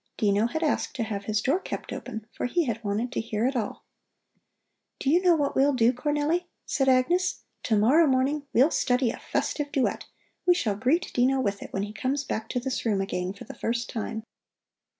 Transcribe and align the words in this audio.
Dino 0.17 0.47
had 0.47 0.63
asked 0.63 0.95
to 0.95 1.03
have 1.03 1.25
his 1.25 1.41
door 1.43 1.59
kept 1.59 1.93
open, 1.93 2.25
for 2.31 2.47
he 2.47 2.65
had 2.65 2.83
wanted 2.83 3.11
to 3.11 3.21
hear 3.21 3.45
it 3.45 3.55
all. 3.55 3.83
"Do 4.97 5.11
you 5.11 5.21
know 5.21 5.35
what 5.35 5.55
we'll 5.55 5.75
do, 5.75 5.93
Cornelli?" 5.93 6.45
said 6.65 6.89
Agnes. 6.89 7.43
"To 7.61 7.77
morrow 7.77 8.07
morning 8.07 8.47
we'll 8.51 8.71
study 8.71 9.11
a 9.11 9.19
festive 9.19 9.71
duet. 9.71 10.07
We 10.47 10.55
shall 10.55 10.73
greet 10.73 11.13
Dino 11.13 11.39
with 11.39 11.61
it 11.61 11.71
when 11.71 11.83
he 11.83 11.93
comes 11.93 12.23
back 12.23 12.49
to 12.49 12.59
this 12.59 12.83
room 12.83 12.99
again 12.99 13.31
for 13.33 13.43
the 13.43 13.53
first 13.53 13.91
time." 13.91 14.23